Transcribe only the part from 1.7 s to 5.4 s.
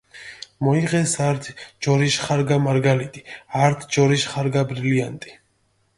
ჯორიშ ხარგა მარგალიტი, ართი ჯორიშ ხარგა ბრილიანტი.